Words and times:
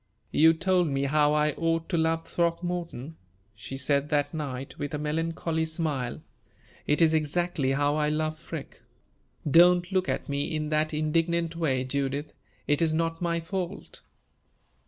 "You 0.31 0.53
told 0.55 0.87
me 0.87 1.03
how 1.03 1.33
I 1.33 1.51
ought 1.51 1.87
to 1.89 1.95
love 1.99 2.25
Throckmorton," 2.25 3.17
she 3.53 3.77
said 3.77 4.09
that 4.09 4.33
night, 4.33 4.79
with 4.79 4.95
a 4.95 4.97
melancholy 4.97 5.63
smile; 5.65 6.23
"it 6.87 7.03
is 7.03 7.13
exactly 7.13 7.73
how 7.73 7.97
I 7.97 8.09
love 8.09 8.39
Freke. 8.39 8.81
Don't 9.47 9.91
look 9.91 10.09
at 10.09 10.27
me 10.27 10.55
in 10.55 10.69
that 10.69 10.91
indignant 10.91 11.55
way, 11.55 11.83
Judith. 11.83 12.33
It 12.65 12.81
is 12.81 12.95
not 12.95 13.21
my 13.21 13.39
fault." 13.39 14.01